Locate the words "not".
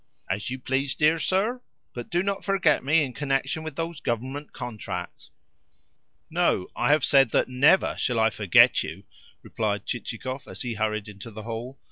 2.23-2.43